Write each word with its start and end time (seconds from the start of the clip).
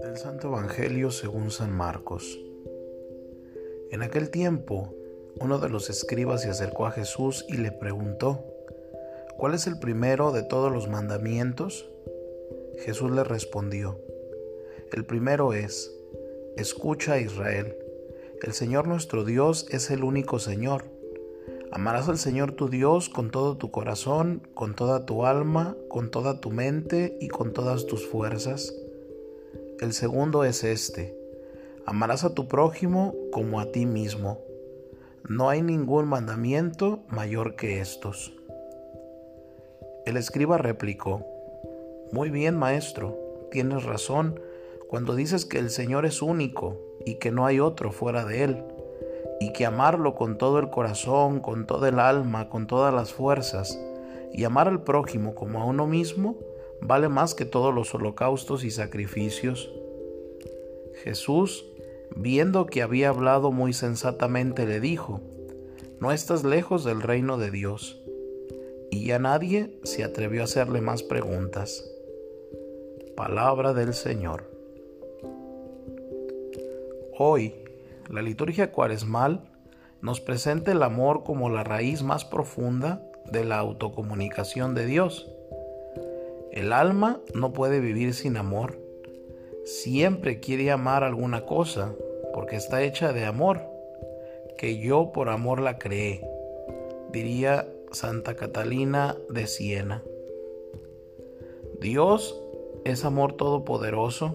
Del 0.00 0.16
Santo 0.16 0.48
Evangelio 0.48 1.12
según 1.12 1.52
San 1.52 1.70
Marcos. 1.72 2.40
En 3.92 4.02
aquel 4.02 4.30
tiempo, 4.30 4.92
uno 5.40 5.58
de 5.58 5.68
los 5.68 5.90
escribas 5.90 6.42
se 6.42 6.50
acercó 6.50 6.86
a 6.86 6.90
Jesús 6.90 7.44
y 7.48 7.58
le 7.58 7.70
preguntó, 7.70 8.44
¿cuál 9.36 9.54
es 9.54 9.68
el 9.68 9.78
primero 9.78 10.32
de 10.32 10.42
todos 10.42 10.72
los 10.72 10.88
mandamientos? 10.88 11.88
Jesús 12.80 13.12
le 13.12 13.22
respondió, 13.22 14.00
el 14.92 15.04
primero 15.04 15.52
es, 15.52 15.94
escucha 16.56 17.20
Israel, 17.20 17.76
el 18.42 18.52
Señor 18.54 18.88
nuestro 18.88 19.24
Dios 19.24 19.68
es 19.70 19.90
el 19.92 20.02
único 20.02 20.40
Señor. 20.40 21.01
Amarás 21.74 22.10
al 22.10 22.18
Señor 22.18 22.52
tu 22.52 22.68
Dios 22.68 23.08
con 23.08 23.30
todo 23.30 23.56
tu 23.56 23.70
corazón, 23.70 24.46
con 24.52 24.74
toda 24.74 25.06
tu 25.06 25.24
alma, 25.24 25.74
con 25.88 26.10
toda 26.10 26.38
tu 26.38 26.50
mente 26.50 27.16
y 27.18 27.28
con 27.28 27.54
todas 27.54 27.86
tus 27.86 28.06
fuerzas. 28.06 28.74
El 29.80 29.94
segundo 29.94 30.44
es 30.44 30.64
este, 30.64 31.16
amarás 31.86 32.24
a 32.24 32.34
tu 32.34 32.46
prójimo 32.46 33.14
como 33.32 33.58
a 33.58 33.72
ti 33.72 33.86
mismo. 33.86 34.38
No 35.26 35.48
hay 35.48 35.62
ningún 35.62 36.08
mandamiento 36.08 37.04
mayor 37.08 37.56
que 37.56 37.80
estos. 37.80 38.34
El 40.04 40.18
escriba 40.18 40.58
replicó, 40.58 41.24
Muy 42.12 42.28
bien, 42.28 42.54
maestro, 42.54 43.48
tienes 43.50 43.84
razón 43.84 44.38
cuando 44.90 45.14
dices 45.14 45.46
que 45.46 45.58
el 45.58 45.70
Señor 45.70 46.04
es 46.04 46.20
único 46.20 46.78
y 47.06 47.14
que 47.14 47.30
no 47.30 47.46
hay 47.46 47.60
otro 47.60 47.92
fuera 47.92 48.26
de 48.26 48.44
Él, 48.44 48.62
y 49.42 49.52
que 49.52 49.66
amarlo 49.66 50.14
con 50.14 50.38
todo 50.38 50.60
el 50.60 50.70
corazón, 50.70 51.40
con 51.40 51.66
toda 51.66 51.88
el 51.88 51.98
alma, 51.98 52.48
con 52.48 52.68
todas 52.68 52.94
las 52.94 53.12
fuerzas, 53.12 53.76
y 54.32 54.44
amar 54.44 54.68
al 54.68 54.84
prójimo 54.84 55.34
como 55.34 55.60
a 55.60 55.64
uno 55.64 55.88
mismo, 55.88 56.38
vale 56.80 57.08
más 57.08 57.34
que 57.34 57.44
todos 57.44 57.74
los 57.74 57.92
holocaustos 57.92 58.62
y 58.62 58.70
sacrificios. 58.70 59.72
Jesús, 61.02 61.66
viendo 62.14 62.66
que 62.66 62.82
había 62.82 63.08
hablado 63.08 63.50
muy 63.50 63.72
sensatamente, 63.72 64.64
le 64.64 64.78
dijo, 64.78 65.20
No 65.98 66.12
estás 66.12 66.44
lejos 66.44 66.84
del 66.84 67.02
reino 67.02 67.36
de 67.36 67.50
Dios. 67.50 68.00
Y 68.92 69.06
ya 69.06 69.18
nadie 69.18 69.80
se 69.82 70.04
atrevió 70.04 70.42
a 70.42 70.44
hacerle 70.44 70.80
más 70.80 71.02
preguntas. 71.02 71.84
Palabra 73.16 73.72
del 73.72 73.92
Señor. 73.92 74.44
Hoy, 77.18 77.61
la 78.12 78.20
liturgia 78.20 78.70
cuaresmal 78.72 79.40
nos 80.02 80.20
presenta 80.20 80.70
el 80.70 80.82
amor 80.82 81.24
como 81.24 81.48
la 81.48 81.64
raíz 81.64 82.02
más 82.02 82.26
profunda 82.26 83.02
de 83.24 83.42
la 83.42 83.58
autocomunicación 83.58 84.74
de 84.74 84.84
Dios. 84.84 85.30
El 86.50 86.74
alma 86.74 87.20
no 87.34 87.54
puede 87.54 87.80
vivir 87.80 88.12
sin 88.12 88.36
amor. 88.36 88.78
Siempre 89.64 90.40
quiere 90.40 90.70
amar 90.70 91.04
alguna 91.04 91.46
cosa 91.46 91.94
porque 92.34 92.56
está 92.56 92.82
hecha 92.82 93.14
de 93.14 93.24
amor, 93.24 93.62
que 94.58 94.78
yo 94.78 95.12
por 95.12 95.30
amor 95.30 95.62
la 95.62 95.78
creé, 95.78 96.20
diría 97.12 97.66
Santa 97.92 98.34
Catalina 98.34 99.16
de 99.30 99.46
Siena. 99.46 100.02
Dios 101.80 102.38
es 102.84 103.06
amor 103.06 103.38
todopoderoso, 103.38 104.34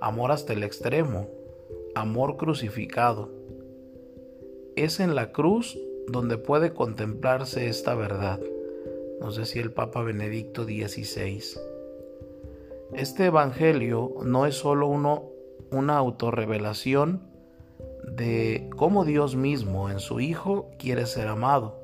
amor 0.00 0.32
hasta 0.32 0.52
el 0.52 0.64
extremo, 0.64 1.28
amor 1.94 2.36
crucificado. 2.36 3.30
Es 4.76 5.00
en 5.00 5.14
la 5.14 5.32
cruz 5.32 5.78
donde 6.08 6.38
puede 6.38 6.72
contemplarse 6.72 7.68
esta 7.68 7.94
verdad, 7.94 8.40
nos 9.20 9.36
decía 9.36 9.62
el 9.62 9.72
Papa 9.72 10.02
Benedicto 10.02 10.64
XVI. 10.64 11.42
Este 12.92 13.26
Evangelio 13.26 14.14
no 14.24 14.46
es 14.46 14.64
uno, 14.64 15.30
una 15.70 15.96
autorrevelación 15.96 17.22
de 18.04 18.68
cómo 18.76 19.04
Dios 19.04 19.36
mismo 19.36 19.90
en 19.90 20.00
su 20.00 20.20
Hijo 20.20 20.70
quiere 20.78 21.06
ser 21.06 21.28
amado, 21.28 21.80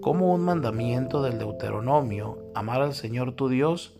como 0.00 0.34
un 0.34 0.42
mandamiento 0.42 1.22
del 1.22 1.38
Deuteronomio, 1.38 2.38
amar 2.54 2.82
al 2.82 2.94
Señor 2.94 3.32
tu 3.32 3.48
Dios, 3.48 3.98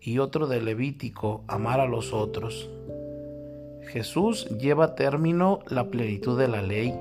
y 0.00 0.18
otro 0.18 0.46
del 0.46 0.64
Levítico, 0.64 1.44
amar 1.46 1.80
a 1.80 1.86
los 1.86 2.12
otros. 2.12 2.70
Jesús 3.90 4.46
lleva 4.50 4.84
a 4.84 4.94
término 4.94 5.60
la 5.66 5.88
plenitud 5.88 6.38
de 6.38 6.46
la 6.46 6.62
ley. 6.62 6.94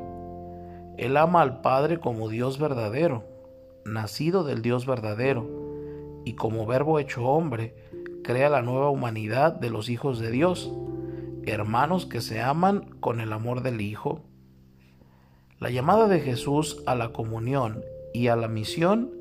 Él 0.98 1.18
ama 1.18 1.42
al 1.42 1.62
Padre 1.62 2.00
como 2.00 2.30
Dios 2.30 2.58
verdadero, 2.58 3.24
nacido 3.86 4.44
del 4.44 4.64
Dios 4.64 4.88
verdadero, 4.88 5.48
y 6.26 6.34
como 6.34 6.66
verbo 6.66 6.98
hecho 6.98 7.26
hombre, 7.26 7.76
crea 8.24 8.50
la 8.50 8.64
nueva 8.64 8.90
humanidad 8.90 9.54
de 9.54 9.70
los 9.70 9.88
hijos 9.90 10.20
de 10.20 10.32
Dios, 10.32 10.72
hermanos 11.46 12.08
que 12.08 12.22
se 12.22 12.42
aman 12.42 12.90
con 13.00 13.22
el 13.22 13.34
amor 13.34 13.62
del 13.62 13.82
Hijo. 13.82 14.22
La 15.60 15.70
llamada 15.70 16.08
de 16.08 16.20
Jesús 16.20 16.82
a 16.88 16.96
la 16.96 17.14
comunión 17.14 17.84
y 18.14 18.28
a 18.28 18.36
la 18.36 18.48
misión 18.48 19.12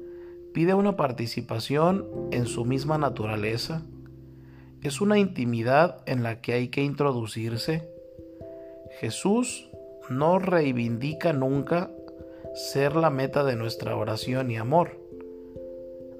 pide 0.54 0.72
una 0.72 0.96
participación 0.96 2.06
en 2.30 2.46
su 2.46 2.64
misma 2.64 2.96
naturaleza 2.96 3.82
es 4.82 5.00
una 5.00 5.18
intimidad 5.18 6.02
en 6.06 6.22
la 6.22 6.40
que 6.40 6.52
hay 6.52 6.68
que 6.68 6.82
introducirse. 6.82 7.88
Jesús 9.00 9.70
no 10.08 10.38
reivindica 10.38 11.32
nunca 11.32 11.90
ser 12.54 12.96
la 12.96 13.10
meta 13.10 13.44
de 13.44 13.56
nuestra 13.56 13.96
oración 13.96 14.50
y 14.50 14.56
amor. 14.56 14.98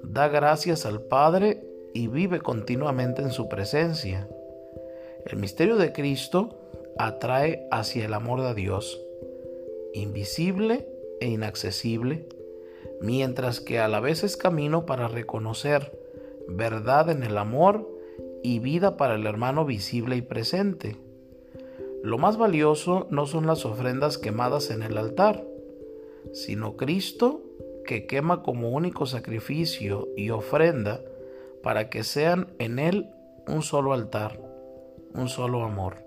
Da 0.03 0.27
gracias 0.27 0.85
al 0.85 1.01
Padre 1.01 1.63
y 1.93 2.07
vive 2.07 2.39
continuamente 2.39 3.21
en 3.21 3.31
su 3.31 3.49
presencia. 3.49 4.27
El 5.25 5.37
misterio 5.37 5.75
de 5.77 5.91
Cristo 5.91 6.59
atrae 6.97 7.67
hacia 7.71 8.05
el 8.05 8.13
amor 8.13 8.41
de 8.41 8.53
Dios, 8.53 9.01
invisible 9.93 10.87
e 11.19 11.27
inaccesible, 11.27 12.27
mientras 13.01 13.59
que 13.59 13.79
a 13.79 13.87
la 13.87 13.99
vez 13.99 14.23
es 14.23 14.37
camino 14.37 14.85
para 14.85 15.07
reconocer 15.07 15.97
verdad 16.47 17.09
en 17.09 17.23
el 17.23 17.37
amor 17.37 17.98
y 18.43 18.59
vida 18.59 18.97
para 18.97 19.15
el 19.15 19.25
hermano 19.25 19.65
visible 19.65 20.15
y 20.15 20.21
presente. 20.21 20.97
Lo 22.03 22.17
más 22.17 22.37
valioso 22.37 23.07
no 23.09 23.25
son 23.25 23.45
las 23.45 23.65
ofrendas 23.65 24.17
quemadas 24.17 24.69
en 24.71 24.83
el 24.83 24.97
altar, 24.97 25.45
sino 26.33 26.77
Cristo 26.77 27.41
que 27.85 28.05
quema 28.05 28.43
como 28.43 28.69
único 28.69 29.05
sacrificio 29.05 30.07
y 30.15 30.29
ofrenda 30.29 31.01
para 31.63 31.89
que 31.89 32.03
sean 32.03 32.47
en 32.59 32.79
Él 32.79 33.09
un 33.47 33.63
solo 33.63 33.93
altar, 33.93 34.39
un 35.13 35.27
solo 35.27 35.63
amor. 35.63 35.97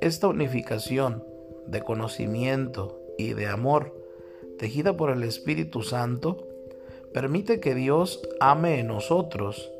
Esta 0.00 0.28
unificación 0.28 1.22
de 1.66 1.82
conocimiento 1.82 3.00
y 3.18 3.34
de 3.34 3.46
amor, 3.46 3.94
tejida 4.58 4.96
por 4.96 5.10
el 5.10 5.22
Espíritu 5.22 5.82
Santo, 5.82 6.48
permite 7.12 7.60
que 7.60 7.74
Dios 7.74 8.22
ame 8.40 8.80
en 8.80 8.88
nosotros 8.88 9.70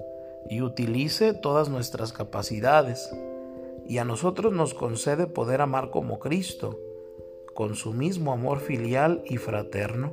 y 0.50 0.62
utilice 0.62 1.32
todas 1.32 1.68
nuestras 1.68 2.12
capacidades, 2.12 3.08
y 3.86 3.98
a 3.98 4.04
nosotros 4.04 4.52
nos 4.52 4.74
concede 4.74 5.28
poder 5.28 5.60
amar 5.60 5.90
como 5.90 6.18
Cristo, 6.18 6.78
con 7.54 7.76
su 7.76 7.92
mismo 7.92 8.32
amor 8.32 8.58
filial 8.58 9.22
y 9.26 9.36
fraterno. 9.36 10.12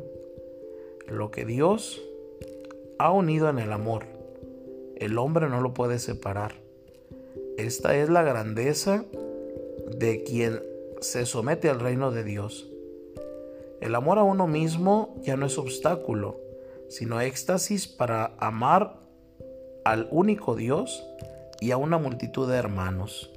Lo 1.07 1.31
que 1.31 1.43
Dios 1.43 2.01
ha 2.99 3.11
unido 3.11 3.49
en 3.49 3.57
el 3.57 3.71
amor, 3.73 4.05
el 4.95 5.17
hombre 5.17 5.49
no 5.49 5.59
lo 5.59 5.73
puede 5.73 5.97
separar. 5.97 6.53
Esta 7.57 7.95
es 7.95 8.09
la 8.09 8.21
grandeza 8.21 9.05
de 9.97 10.23
quien 10.23 10.61
se 11.01 11.25
somete 11.25 11.69
al 11.69 11.79
reino 11.79 12.11
de 12.11 12.23
Dios. 12.23 12.69
El 13.81 13.95
amor 13.95 14.19
a 14.19 14.23
uno 14.23 14.45
mismo 14.45 15.15
ya 15.23 15.35
no 15.35 15.47
es 15.47 15.57
obstáculo, 15.57 16.39
sino 16.89 17.21
éxtasis 17.21 17.87
para 17.87 18.35
amar 18.37 19.06
al 19.91 20.09
único 20.11 20.55
Dios 20.55 21.07
y 21.61 21.71
a 21.71 21.77
una 21.77 21.97
multitud 21.97 22.49
de 22.49 22.57
hermanos. 22.57 23.31